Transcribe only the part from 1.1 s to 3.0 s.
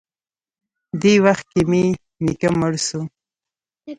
وخت کښې مې نيکه مړ سو.